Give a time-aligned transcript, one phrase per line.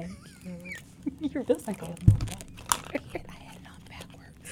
[0.00, 0.12] Thank
[0.44, 0.74] you.
[1.28, 2.44] You're Feels like a little more back.
[3.28, 4.50] I had it on backwards.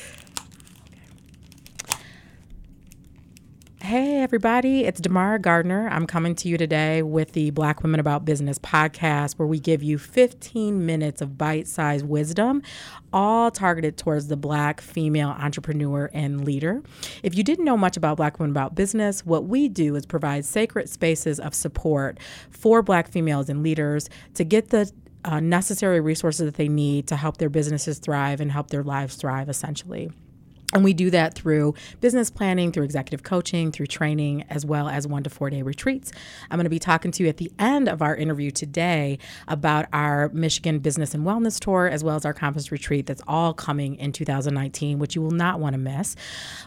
[3.81, 5.89] Hey, everybody, it's Damara Gardner.
[5.89, 9.83] I'm coming to you today with the Black Women About Business podcast, where we give
[9.83, 12.61] you 15 minutes of bite sized wisdom,
[13.13, 16.83] all targeted towards the Black female entrepreneur and leader.
[17.23, 20.45] If you didn't know much about Black Women About Business, what we do is provide
[20.45, 22.19] sacred spaces of support
[22.51, 24.93] for Black females and leaders to get the
[25.25, 29.17] uh, necessary resources that they need to help their businesses thrive and help their lives
[29.17, 30.11] thrive, essentially.
[30.75, 35.07] And we do that through business planning, through executive coaching, through training, as well as
[35.07, 36.13] one to four day retreats.
[36.51, 39.87] I'm going to be talking to you at the end of our interview today about
[39.95, 43.95] our Michigan Business and Wellness Tour, as well as our conference retreat that's all coming
[43.95, 46.15] in 2019, which you will not want to miss.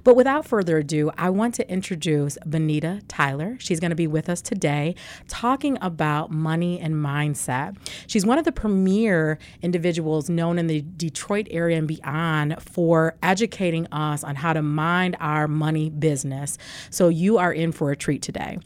[0.04, 3.58] But without further ado, I want to introduce Benita Tyler.
[3.60, 4.96] She's going to be with us today
[5.28, 7.78] talking about money and mindset.
[8.08, 13.88] She's one of the premier individuals known in the Detroit area and beyond for educating
[13.92, 16.58] us on how to mind our money business.
[16.90, 18.60] So you are in for a treat today.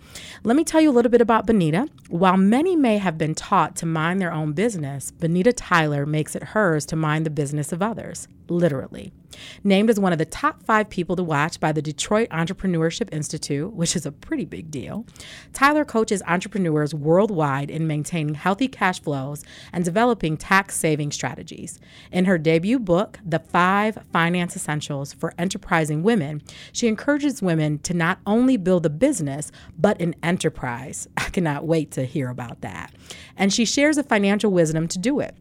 [0.43, 1.87] Let me tell you a little bit about Benita.
[2.09, 6.43] While many may have been taught to mind their own business, Benita Tyler makes it
[6.43, 9.11] hers to mind the business of others, literally.
[9.63, 13.73] Named as one of the top five people to watch by the Detroit Entrepreneurship Institute,
[13.73, 15.05] which is a pretty big deal,
[15.53, 21.79] Tyler coaches entrepreneurs worldwide in maintaining healthy cash flows and developing tax saving strategies.
[22.11, 26.41] In her debut book, The Five Finance Essentials for Enterprising Women,
[26.71, 31.07] she encourages women to not only build a business, but an enterprise.
[31.17, 32.93] I cannot wait to hear about that.
[33.37, 35.35] And she shares the financial wisdom to do it.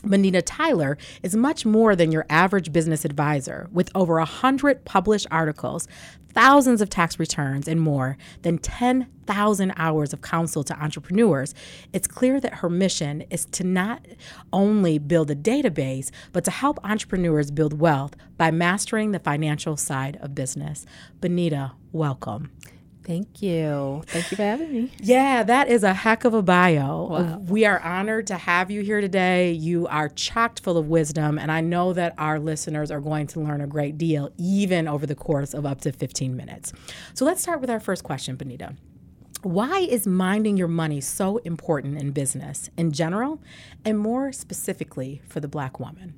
[0.00, 5.88] Benita Tyler is much more than your average business advisor, with over 100 published articles,
[6.32, 11.54] thousands of tax returns, and more than 10,000 hours of counsel to entrepreneurs.
[11.92, 14.06] It's clear that her mission is to not
[14.52, 20.18] only build a database, but to help entrepreneurs build wealth by mastering the financial side
[20.20, 20.86] of business.
[21.20, 22.52] Benita, welcome.
[23.08, 24.02] Thank you.
[24.08, 24.92] Thank you for having me.
[24.98, 27.06] Yeah, that is a heck of a bio.
[27.06, 27.38] Wow.
[27.38, 29.50] We are honored to have you here today.
[29.52, 33.40] You are chocked full of wisdom, and I know that our listeners are going to
[33.40, 36.74] learn a great deal, even over the course of up to 15 minutes.
[37.14, 38.74] So let's start with our first question, Benita.
[39.40, 43.40] Why is minding your money so important in business in general,
[43.86, 46.12] and more specifically for the Black woman?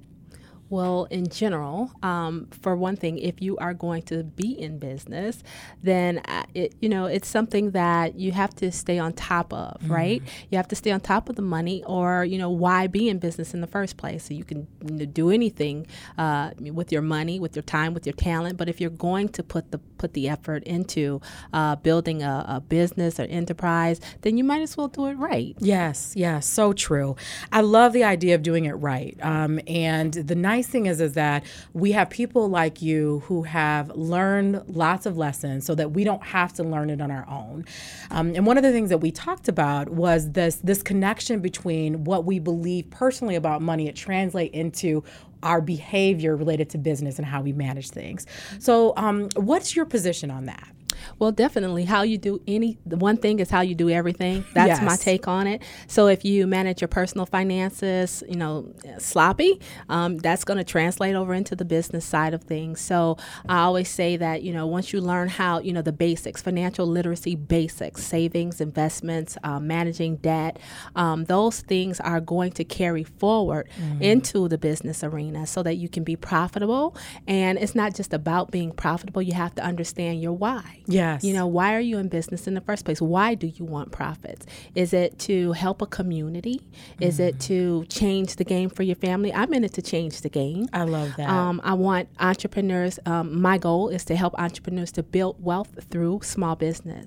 [0.70, 5.42] Well, in general, um, for one thing, if you are going to be in business,
[5.82, 9.60] then uh, it, you know it's something that you have to stay on top of,
[9.80, 9.92] Mm-hmm.
[9.92, 10.22] right?
[10.50, 13.18] You have to stay on top of the money, or you know why be in
[13.18, 14.24] business in the first place?
[14.24, 15.86] So you can you know, do anything
[16.16, 18.56] uh, with your money, with your time, with your talent.
[18.56, 21.20] But if you're going to put the put the effort into
[21.52, 25.56] uh, building a, a business or enterprise, then you might as well do it right.
[25.58, 27.16] Yes, yes, so true.
[27.50, 29.16] I love the idea of doing it right.
[29.22, 33.90] Um, and the nice thing is, is that we have people like you who have
[33.96, 37.64] learned lots of lessons, so that we don't have to learn it on our own.
[38.10, 42.04] Um, and one of the things that we talked about was this this connection between
[42.04, 43.88] what we believe personally about money.
[43.88, 45.04] It translate into
[45.42, 48.26] our behavior related to business and how we manage things.
[48.58, 50.68] So, um, what's your position on that?
[51.18, 51.84] Well, definitely.
[51.84, 54.44] How you do any, the one thing is how you do everything.
[54.54, 55.62] That's my take on it.
[55.86, 61.14] So if you manage your personal finances, you know, sloppy, um, that's going to translate
[61.14, 62.80] over into the business side of things.
[62.80, 63.16] So
[63.48, 66.86] I always say that, you know, once you learn how, you know, the basics, financial
[66.86, 70.58] literacy basics, savings, investments, uh, managing debt,
[70.96, 73.68] um, those things are going to carry forward
[74.00, 76.96] into the business arena so that you can be profitable.
[77.26, 80.78] And it's not just about being profitable, you have to understand your why.
[80.92, 81.24] Yes.
[81.24, 83.00] You know, why are you in business in the first place?
[83.00, 84.46] Why do you want profits?
[84.74, 86.60] Is it to help a community?
[87.00, 89.32] Is it to change the game for your family?
[89.32, 90.68] I'm in it to change the game.
[90.72, 91.28] I love that.
[91.28, 92.98] Um, I want entrepreneurs.
[93.06, 97.06] Um, my goal is to help entrepreneurs to build wealth through small business.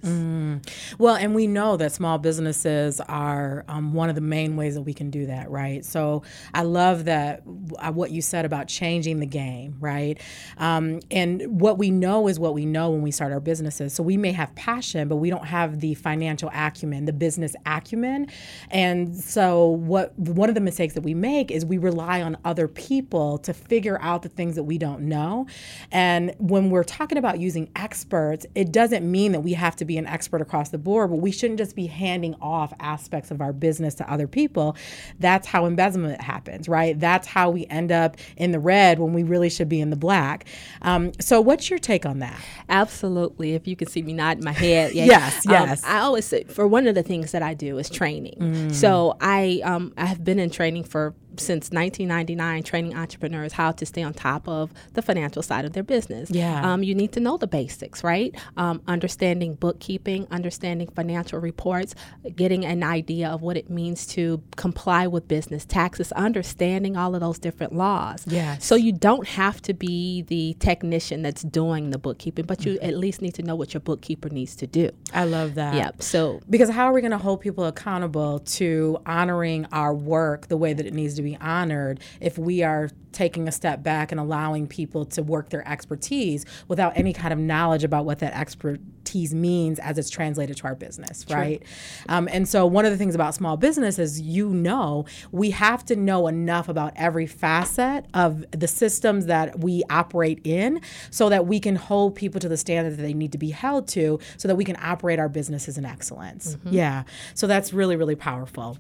[0.98, 4.82] Well, and we know that small businesses are um, one of the main ways that
[4.82, 5.84] we can do that, right?
[5.86, 7.44] So I love that
[7.80, 10.20] uh, what you said about changing the game, right?
[10.58, 13.40] Um, and what we know is what we know when we start our
[13.74, 13.96] businesses.
[13.96, 18.28] So we may have passion, but we don't have the financial acumen, the business acumen.
[18.70, 22.68] And so what one of the mistakes that we make is we rely on other
[22.68, 25.48] people to figure out the things that we don't know.
[25.92, 29.98] And when we're talking about using experts, it doesn't mean that we have to be
[29.98, 33.54] an expert across the board, but we shouldn't just be handing off aspects of our
[33.54, 34.76] business to other people.
[35.20, 37.00] That's how embezzlement happens, right?
[37.00, 39.96] That's how we end up in the red when we really should be in the
[39.96, 40.46] black.
[40.82, 42.40] Um, so, what's your take on that?
[42.70, 43.54] Absolutely.
[43.54, 44.94] If if you can see me nodding my head.
[44.94, 45.84] Yeah, yes, yes.
[45.86, 48.36] Um, I always say for one of the things that I do is training.
[48.38, 48.74] Mm.
[48.74, 53.86] So I um, I have been in training for since 1999 training entrepreneurs how to
[53.86, 56.30] stay on top of the financial side of their business.
[56.30, 56.72] Yeah.
[56.72, 58.36] Um, you need to know the basics, right?
[58.58, 61.96] Um, understanding bookkeeping, understanding financial reports,
[62.36, 67.22] getting an idea of what it means to comply with business taxes, understanding all of
[67.22, 68.26] those different laws.
[68.28, 68.66] Yes.
[68.66, 72.86] So you don't have to be the technician that's doing the bookkeeping, but you mm-hmm.
[72.86, 74.92] at least need to know what your bookkeeper needs to do.
[75.14, 75.76] I love that.
[75.76, 76.02] Yep.
[76.02, 80.58] So because how are we going to hold people accountable to honoring our work the
[80.58, 84.20] way that it needs to be honored if we are taking a step back and
[84.20, 89.34] allowing people to work their expertise without any kind of knowledge about what that expertise
[89.34, 91.38] means as it's translated to our business, True.
[91.38, 91.64] right?
[92.10, 95.86] Um, and so, one of the things about small business is you know, we have
[95.86, 100.82] to know enough about every facet of the systems that we operate in
[101.12, 103.88] so that we can hold people to the standard that they need to be held
[103.90, 106.56] to so that we can operate our businesses in excellence.
[106.56, 106.74] Mm-hmm.
[106.74, 107.04] Yeah.
[107.36, 108.78] So, that's really, really powerful.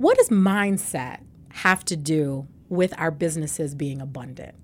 [0.00, 1.20] What does mindset
[1.50, 4.54] have to do with our businesses being abundant?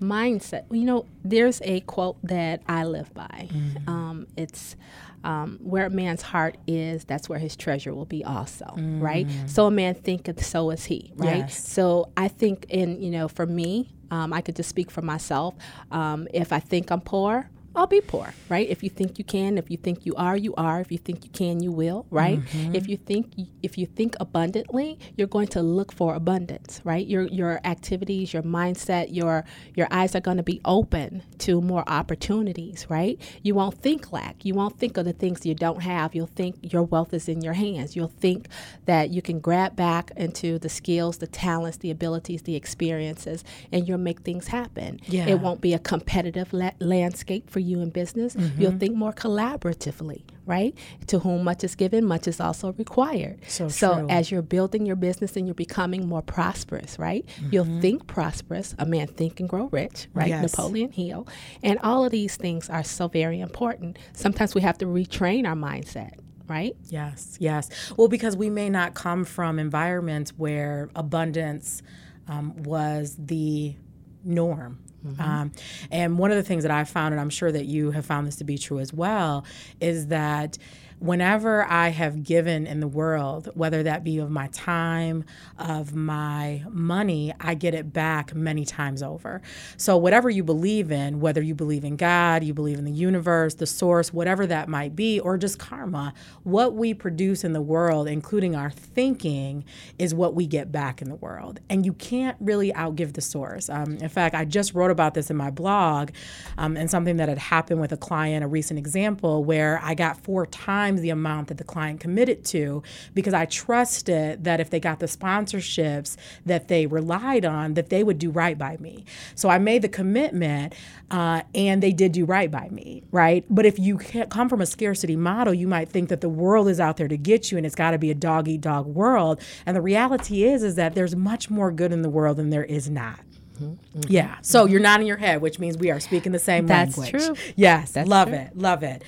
[0.00, 0.64] Mindset.
[0.70, 3.50] You know, there's a quote that I live by.
[3.52, 3.90] Mm-hmm.
[3.90, 4.74] Um, it's
[5.22, 9.00] um, where a man's heart is, that's where his treasure will be also, mm-hmm.
[9.00, 9.26] right?
[9.44, 11.40] So a man thinketh, so is he, right?
[11.40, 11.68] Yes.
[11.68, 15.56] So I think, in you know, for me, um, I could just speak for myself.
[15.90, 18.68] Um, if I think I'm poor, I'll be poor, right?
[18.68, 20.80] If you think you can, if you think you are, you are.
[20.80, 22.40] If you think you can, you will, right?
[22.40, 22.74] Mm-hmm.
[22.74, 23.32] If you think
[23.62, 27.06] if you think abundantly, you're going to look for abundance, right?
[27.06, 29.44] Your your activities, your mindset, your
[29.76, 33.16] your eyes are going to be open to more opportunities, right?
[33.44, 34.44] You won't think lack.
[34.44, 36.16] You won't think of the things you don't have.
[36.16, 37.94] You'll think your wealth is in your hands.
[37.94, 38.48] You'll think
[38.86, 43.86] that you can grab back into the skills, the talents, the abilities, the experiences, and
[43.86, 44.98] you'll make things happen.
[45.06, 45.28] Yeah.
[45.28, 48.60] It won't be a competitive la- landscape for you you in business, mm-hmm.
[48.60, 50.76] you'll think more collaboratively, right?
[51.08, 53.40] To whom much is given, much is also required.
[53.46, 57.26] So, so as you're building your business and you're becoming more prosperous, right?
[57.26, 57.48] Mm-hmm.
[57.52, 58.74] You'll think prosperous.
[58.78, 60.28] A man think and grow rich, right?
[60.28, 60.42] Yes.
[60.42, 61.28] Napoleon Hill.
[61.62, 63.98] And all of these things are so very important.
[64.12, 66.12] Sometimes we have to retrain our mindset
[66.48, 66.74] right?
[66.88, 67.68] Yes, yes.
[67.98, 71.82] Well, because we may not come from environments where abundance
[72.26, 73.76] um, was the
[74.24, 75.22] norm Mm-hmm.
[75.22, 75.52] Um,
[75.90, 78.26] and one of the things that I found, and I'm sure that you have found
[78.26, 79.44] this to be true as well,
[79.80, 80.58] is that
[81.00, 85.24] whenever I have given in the world, whether that be of my time,
[85.58, 89.40] of my money, I get it back many times over.
[89.76, 93.54] So, whatever you believe in, whether you believe in God, you believe in the universe,
[93.54, 98.08] the source, whatever that might be, or just karma, what we produce in the world,
[98.08, 99.64] including our thinking,
[99.98, 101.60] is what we get back in the world.
[101.68, 103.68] And you can't really outgive the source.
[103.70, 106.10] Um, in fact, I just wrote about this in my blog
[106.56, 110.16] um, and something that had happened with a client, a recent example, where I got
[110.18, 112.82] four times times the amount that the client committed to
[113.14, 118.02] because I trusted that if they got the sponsorships that they relied on, that they
[118.02, 119.04] would do right by me.
[119.34, 120.74] So I made the commitment
[121.10, 123.44] uh, and they did do right by me, right?
[123.50, 126.80] But if you come from a scarcity model, you might think that the world is
[126.80, 129.40] out there to get you and it's got to be a dog eat dog world.
[129.66, 132.64] And the reality is, is that there's much more good in the world than there
[132.64, 133.20] is not.
[133.60, 134.00] Mm-hmm.
[134.08, 134.36] Yeah.
[134.42, 137.12] So you're nodding your head, which means we are speaking the same That's language.
[137.22, 137.52] That's true.
[137.56, 137.92] Yes.
[137.92, 138.38] That's love true.
[138.38, 138.56] it.
[138.56, 139.02] Love it.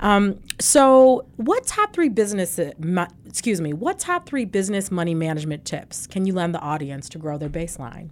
[0.00, 2.72] Um, so, what top three business, uh,
[3.26, 7.18] excuse me, what top three business money management tips can you lend the audience to
[7.18, 8.10] grow their baseline?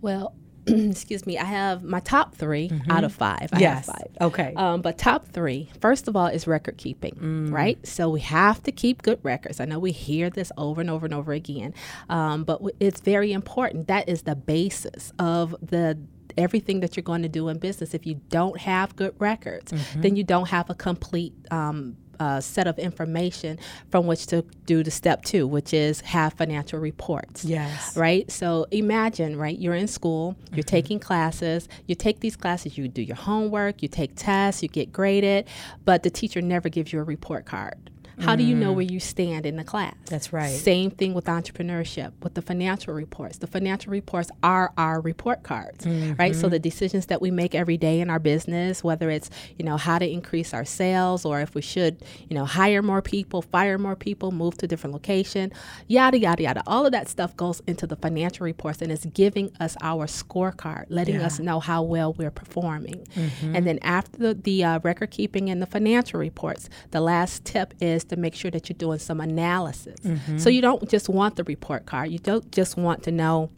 [0.00, 0.34] Well,
[0.90, 2.90] excuse me, I have my top 3 mm-hmm.
[2.90, 3.48] out of five.
[3.52, 3.86] I yes.
[3.86, 4.16] have five.
[4.20, 4.52] Okay.
[4.56, 7.52] Um, but top three, first of all, is record keeping, mm.
[7.52, 7.84] right?
[7.86, 9.60] So we have to keep good records.
[9.60, 11.74] I know we hear this over and over and over again,
[12.08, 13.88] um, but w- it's very important.
[13.88, 15.98] That is the basis of the
[16.36, 17.94] everything that you're going to do in business.
[17.94, 20.00] If you don't have good records, mm-hmm.
[20.02, 23.58] then you don't have a complete um, uh, set of information
[23.90, 27.44] from which to do the step two, which is have financial reports.
[27.44, 27.96] Yes.
[27.96, 28.30] Right?
[28.30, 30.68] So imagine, right, you're in school, you're mm-hmm.
[30.68, 34.92] taking classes, you take these classes, you do your homework, you take tests, you get
[34.92, 35.46] graded,
[35.84, 37.90] but the teacher never gives you a report card.
[38.20, 38.38] How mm.
[38.38, 38.76] do you know mm.
[38.76, 39.94] where you stand in the class?
[40.06, 40.48] That's right.
[40.48, 43.38] Same thing with entrepreneurship, with the financial reports.
[43.38, 46.14] The financial reports are our report cards, mm-hmm.
[46.14, 46.34] right?
[46.34, 49.76] So the decisions that we make every day in our business, whether it's, you know,
[49.76, 53.76] how to increase our sales or if we should, you know, hire more people, fire
[53.76, 55.52] more people, move to a different location,
[55.86, 56.62] yada, yada, yada.
[56.66, 60.86] All of that stuff goes into the financial reports and it's giving us our scorecard,
[60.88, 61.26] letting yeah.
[61.26, 63.06] us know how well we're performing.
[63.14, 63.56] Mm-hmm.
[63.56, 67.74] And then after the, the uh, record keeping and the financial reports, the last tip
[67.80, 69.98] is to make sure that you're doing some analysis.
[70.00, 70.38] Mm-hmm.
[70.38, 72.10] So you don't just want the report card.
[72.10, 73.50] You don't just want to know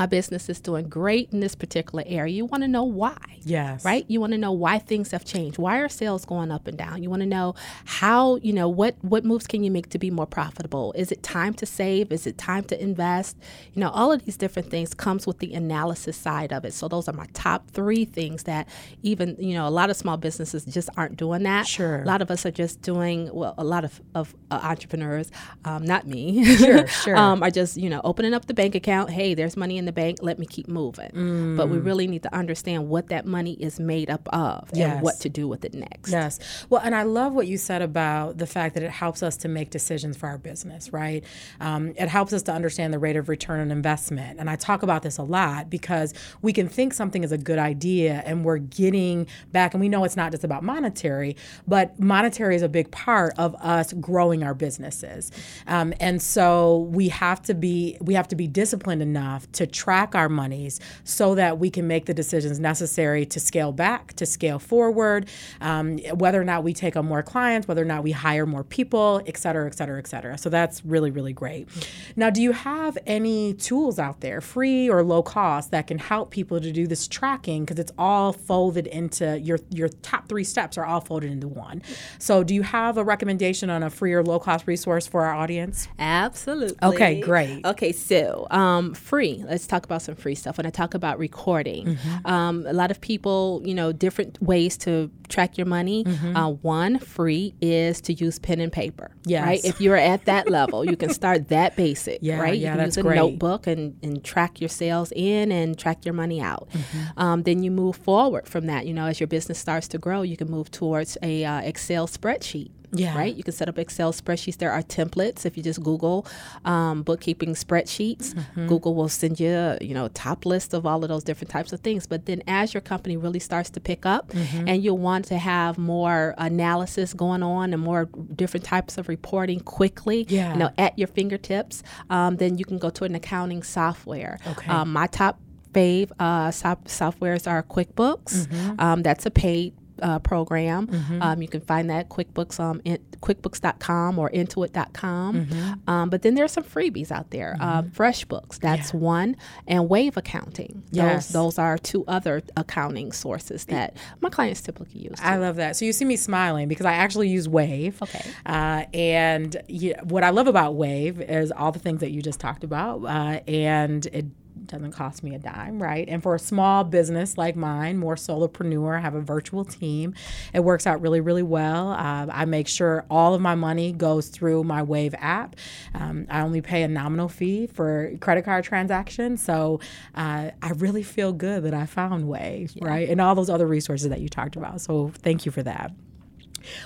[0.00, 2.32] my business is doing great in this particular area.
[2.32, 3.18] You want to know why.
[3.42, 3.84] Yes.
[3.84, 4.06] Right?
[4.08, 5.58] You want to know why things have changed.
[5.58, 7.02] Why are sales going up and down?
[7.02, 7.54] You want to know
[7.84, 10.94] how, you know, what what moves can you make to be more profitable?
[10.94, 12.12] Is it time to save?
[12.12, 13.36] Is it time to invest?
[13.74, 16.72] You know, all of these different things comes with the analysis side of it.
[16.72, 18.68] So those are my top 3 things that
[19.02, 21.66] even, you know, a lot of small businesses just aren't doing that.
[21.66, 22.00] Sure.
[22.00, 25.30] A lot of us are just doing well, a lot of of uh, entrepreneurs,
[25.66, 26.42] um, not me.
[26.56, 27.16] Sure, sure.
[27.18, 29.89] um, are just, you know, opening up the bank account, hey, there's money in the
[29.92, 31.10] bank, let me keep moving.
[31.10, 31.56] Mm.
[31.56, 34.92] But we really need to understand what that money is made up of Yes.
[34.94, 36.10] and what to do with it next.
[36.10, 36.38] Yes.
[36.68, 39.48] Well, and I love what you said about the fact that it helps us to
[39.48, 41.24] make decisions for our business, right?
[41.60, 44.38] Um, it helps us to understand the rate of return on investment.
[44.40, 47.58] And I talk about this a lot because we can think something is a good
[47.58, 52.56] idea and we're getting back, and we know it's not just about monetary, but monetary
[52.56, 55.30] is a big part of us growing our businesses.
[55.66, 60.14] Um, and so we have to be we have to be disciplined enough to track
[60.14, 64.58] our monies so that we can make the decisions necessary to scale back, to scale
[64.58, 65.28] forward,
[65.60, 68.64] um, whether or not we take on more clients, whether or not we hire more
[68.64, 70.36] people, et cetera, et cetera, et cetera.
[70.38, 71.68] So that's really, really great.
[72.16, 76.30] Now, do you have any tools out there, free or low cost, that can help
[76.30, 77.64] people to do this tracking?
[77.64, 81.82] Because it's all folded into your your top three steps are all folded into one.
[82.18, 85.34] So, do you have a recommendation on a free or low cost resource for our
[85.34, 85.88] audience?
[85.98, 86.76] Absolutely.
[86.82, 87.64] Okay, great.
[87.64, 89.44] Okay, so um, free.
[89.46, 90.56] Let's talk about some free stuff.
[90.58, 92.26] When I talk about recording, Mm-hmm.
[92.26, 96.04] um, a lot of people, you know, different ways to track your money.
[96.04, 96.36] Mm-hmm.
[96.36, 99.10] Uh, one free is to use pen and paper.
[99.24, 99.44] Yes.
[99.46, 99.64] Right.
[99.64, 102.18] If you're at that level, you can start that basic.
[102.30, 102.54] Yeah, right.
[102.58, 103.16] yeah, you can that's use a great.
[103.16, 106.68] notebook and, and track your sales in and track your money out.
[106.70, 107.20] Mm-hmm.
[107.20, 108.86] Um, then you move forward from that.
[108.86, 112.06] You know, as your business starts to grow, you can move towards a uh, Excel
[112.08, 112.70] spreadsheet.
[112.92, 113.16] Yeah.
[113.16, 113.34] Right.
[113.34, 114.56] You can set up Excel spreadsheets.
[114.58, 115.46] There are templates.
[115.46, 116.26] If you just Google
[116.64, 118.66] um, bookkeeping spreadsheets, Mm-hmm.
[118.66, 121.72] Google will send you, you know, a top list of all of those different types
[121.72, 122.06] of things.
[122.06, 124.68] But then as your company really starts to pick up Mm-hmm.
[124.68, 129.60] and you'll want to have more analysis going on and more different types of reporting
[129.60, 130.52] quickly, Yeah.
[130.52, 134.38] you know, at your fingertips, um, then you can go to an accounting software.
[134.46, 134.68] Okay.
[134.70, 135.38] Um, my top
[135.72, 138.46] fave uh, softwares are QuickBooks.
[138.46, 138.80] Mm-hmm.
[138.80, 140.88] Um, that's a paid uh, program.
[141.20, 145.46] Um, you can find that QuickBooks um, in, QuickBooks.com or Intuit.com.
[145.46, 145.90] Mm-hmm.
[145.90, 147.56] Um, but then there's some freebies out there.
[147.60, 150.82] Um, FreshBooks, that's one, and Wave Accounting.
[150.90, 151.28] Yes.
[151.28, 155.18] Those those are two other accounting sources that my clients typically use.
[155.20, 155.76] I love that.
[155.76, 158.00] So you see me smiling because I actually use Wave.
[158.00, 158.24] Okay.
[158.46, 162.38] Uh, and yeah, what I love about Wave is all the things that you just
[162.38, 164.26] talked about, uh, and it
[164.66, 166.08] doesn't cost me a dime, right?
[166.08, 170.14] And for a small business like mine, more solopreneur, I have a virtual team,
[170.52, 171.90] it works out really, really well.
[171.90, 175.56] Uh, I make sure all of my money goes through my Wave app.
[175.94, 179.80] Um, I only pay a nominal fee for credit card transactions, so
[180.14, 183.08] uh, I really feel good that I found Wave, right?
[183.08, 184.80] And all those other resources that you talked about.
[184.80, 185.92] So thank you for that.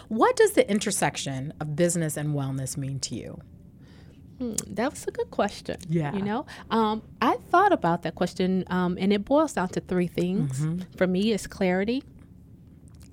[0.09, 3.41] What does the intersection of business and wellness mean to you?
[4.39, 5.77] That was a good question.
[5.89, 6.15] Yeah.
[6.15, 10.07] You know, um, I thought about that question, um, and it boils down to three
[10.09, 10.61] things.
[10.61, 10.97] Mm-hmm.
[10.97, 12.03] For me, it's clarity,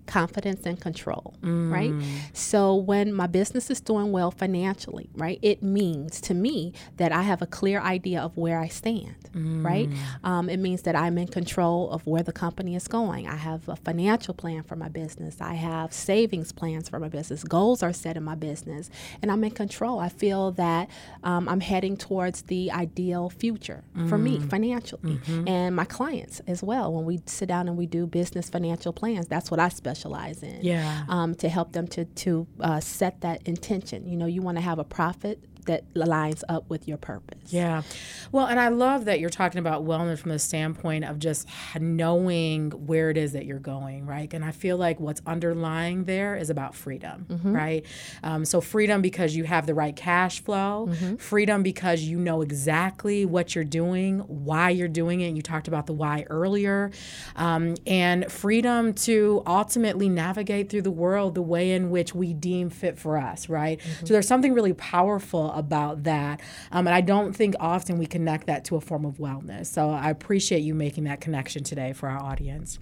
[0.06, 1.72] confidence, and control, Mm.
[1.72, 1.94] right?
[2.34, 7.22] So when my business is doing well financially, right, it means to me that I
[7.24, 9.90] have a clear idea of where I stand, right?
[9.90, 9.96] Mm.
[10.30, 13.28] Um, it means that I'm in control of where the company is going.
[13.28, 15.38] I have a financial plan for my business.
[15.40, 17.44] I have savings plans for my business.
[17.44, 18.90] Goals are set in my business,
[19.22, 20.00] and I'm in control.
[20.00, 20.90] I feel that
[21.24, 24.50] um, I'm heading towards the ideal future for me Mm.
[24.50, 25.48] financially Mm-hmm.
[25.48, 26.92] and my clients as well.
[26.94, 30.60] When we sit down and we do business financial plans, that's what I specialize in.
[30.62, 31.06] Yeah.
[31.10, 34.08] Um, to help them to to uh, set that intention.
[34.08, 37.52] You know, you want to have a profit that lines up with your purpose.
[37.54, 37.84] Yeah.
[38.32, 41.48] Well, and I love that you're talking about wellness from the standpoint of just
[41.80, 44.34] knowing where it is that you're going, right?
[44.34, 47.86] And I feel like what's underlying there is about freedom, right?
[48.24, 50.90] Um, so, freedom because you have the right cash flow,
[51.20, 55.36] freedom because you know exactly what you're doing, why you're doing it.
[55.36, 56.92] You talked about the why earlier,
[57.36, 62.70] um, and freedom to ultimately navigate through the world the way in which we deem
[62.70, 63.80] fit for us, right?
[64.04, 66.42] So, there's something really powerful about that.
[66.72, 69.68] Um, and I don't think often we connect that to a form of wellness.
[69.68, 72.80] So I appreciate you making that connection today for our audience.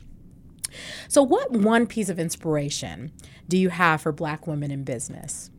[1.07, 3.11] So, what one piece of inspiration
[3.47, 5.49] do you have for Black women in business?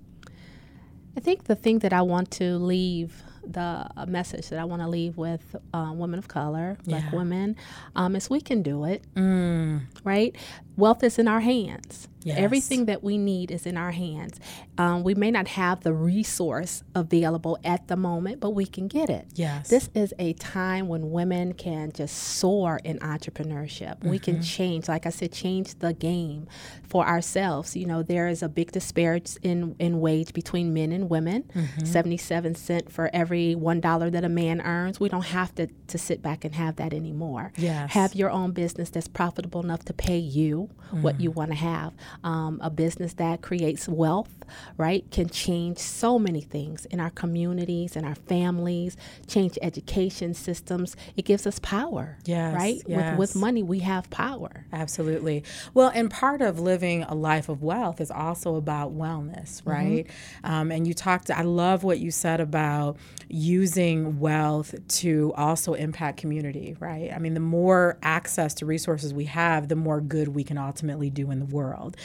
[1.17, 4.89] I think the thing that I want to leave, the message that I want to
[4.89, 7.17] leave with uh, women of color, black Yeah.
[7.19, 7.57] women,
[7.97, 10.37] um, is we can do it, Mm, right?
[10.77, 12.07] wealth is in our hands.
[12.23, 12.39] Yes.
[12.39, 14.39] Everything that we need is in our hands.
[14.79, 19.09] Um, we may not have the resource available at the moment, but we can get
[19.09, 19.27] it.
[19.35, 19.69] Yes.
[19.69, 24.03] This is a time when women can just soar in entrepreneurship.
[24.05, 24.43] We can mm-hmm.
[24.43, 26.47] change, like I said, change the game
[26.89, 27.77] for ourselves.
[27.77, 31.85] You know, there is a big disparity in, in wage between men and women mm-hmm.
[31.85, 35.01] 77 cent for every $1 that a man earns.
[35.01, 37.53] We don't have to, to sit back and have that anymore.
[37.57, 37.93] Yes.
[37.93, 41.39] Have your own business that's profitable enough to pay you what you mm-hmm.
[41.39, 41.93] want to have.
[42.25, 44.45] Um, a business that creates wealth,
[44.77, 50.97] right, can change so many things in our communities and our families, change education systems.
[51.17, 52.77] It gives us power, Yes, right?
[52.87, 53.19] With, yes.
[53.19, 54.67] with money, we have power.
[54.73, 55.45] Absolutely.
[55.75, 60.07] Well, and part of living a life of wealth is also about wellness, right?
[60.45, 62.97] Um, and you talked, I love what you said about
[63.29, 67.13] using wealth to also impact community, right?
[67.13, 71.11] I mean, the more access to resources we have, the more good we can ultimately
[71.11, 71.97] do in the world.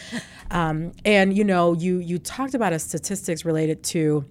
[0.51, 4.25] Um, and, you know, you, you talked about a statistics related to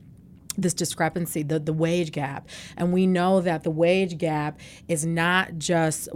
[0.56, 2.48] this discrepancy, the, the wage gap.
[2.76, 4.58] And we know that the wage gap
[4.88, 6.08] is not just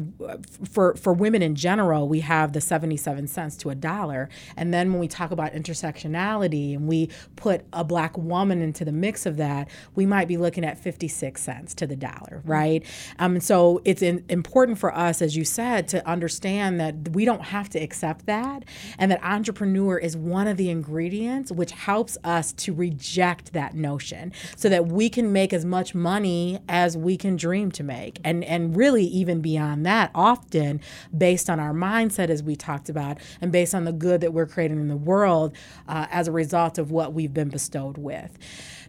[0.71, 4.29] for, for women in general, we have the 77 cents to a dollar.
[4.57, 8.93] And then when we talk about intersectionality and we put a black woman into the
[8.93, 12.85] mix of that, we might be looking at 56 cents to the dollar, right?
[13.19, 17.25] Um, and so it's in, important for us, as you said, to understand that we
[17.25, 18.65] don't have to accept that
[18.99, 24.28] and that entrepreneur is one of the ingredients which helps us to reject that notion
[24.57, 28.45] so that we can make as much money as we can dream to make and
[28.45, 30.81] and really even beyond that often
[31.17, 34.47] based on our mindset as we talked about and based on the good that we're
[34.47, 35.55] creating in the world
[35.89, 38.39] uh, as a result of what we've been bestowed with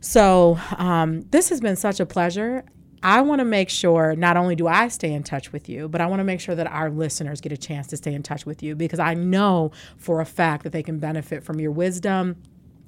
[0.01, 2.63] so um, this has been such a pleasure
[3.01, 6.01] I want to make sure not only do I stay in touch with you, but
[6.01, 8.45] I want to make sure that our listeners get a chance to stay in touch
[8.45, 12.35] with you because I know for a fact that they can benefit from your wisdom.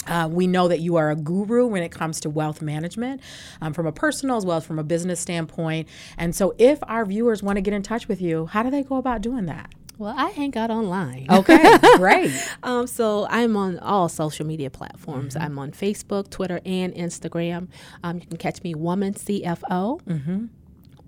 [0.07, 3.21] Uh, we know that you are a guru when it comes to wealth management
[3.61, 5.87] um, from a personal as well as from a business standpoint.
[6.17, 8.83] And so, if our viewers want to get in touch with you, how do they
[8.83, 9.71] go about doing that?
[9.97, 11.27] Well, I hang out online.
[11.29, 12.31] Okay, great.
[12.63, 15.35] Um, so I'm on all social media platforms.
[15.35, 17.67] I'm on Facebook, Twitter, and Instagram.
[18.03, 20.01] Um, you can catch me Woman CFO.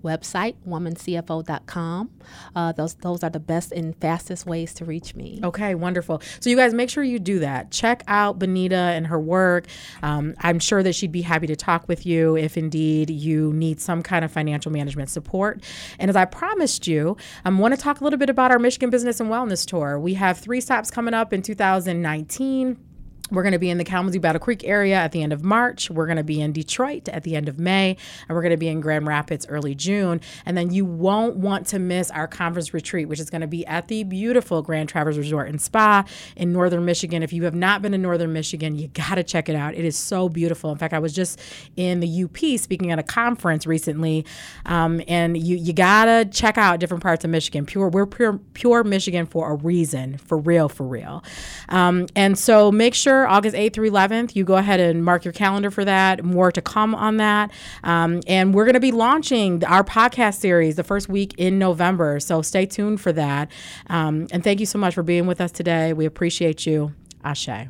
[0.04, 2.10] Website womancfo.com.
[2.54, 5.40] Uh, those those are the best and fastest ways to reach me.
[5.42, 6.22] Okay, wonderful.
[6.40, 7.70] So you guys make sure you do that.
[7.70, 9.66] Check out Benita and her work.
[10.02, 13.80] Um, I'm sure that she'd be happy to talk with you if indeed you need
[13.80, 15.62] some kind of financial management support.
[15.98, 18.90] And as I promised you, I want to talk a little bit about our Michigan
[18.90, 19.98] Business and Wellness Tour.
[19.98, 22.93] We have three stops coming up in 2019.
[23.30, 25.90] We're going to be in the Kalamazoo Battle Creek area at the end of March.
[25.90, 27.96] We're going to be in Detroit at the end of May,
[28.28, 30.20] and we're going to be in Grand Rapids early June.
[30.44, 33.66] And then you won't want to miss our conference retreat, which is going to be
[33.66, 36.04] at the beautiful Grand Traverse Resort and Spa
[36.36, 37.22] in Northern Michigan.
[37.22, 39.74] If you have not been to Northern Michigan, you got to check it out.
[39.74, 40.70] It is so beautiful.
[40.70, 41.40] In fact, I was just
[41.76, 44.26] in the UP speaking at a conference recently,
[44.66, 47.64] um, and you you got to check out different parts of Michigan.
[47.64, 51.24] Pure, we're pure pure Michigan for a reason, for real, for real.
[51.70, 55.32] Um, and so make sure August 8th through 11th, you go ahead and mark your
[55.32, 56.24] calendar for that.
[56.24, 57.50] More to come on that.
[57.82, 62.20] Um, and we're going to be launching our podcast series the first week in November.
[62.20, 63.50] So stay tuned for that.
[63.88, 65.92] Um, and thank you so much for being with us today.
[65.92, 66.92] We appreciate you.
[67.22, 67.68] Ashe.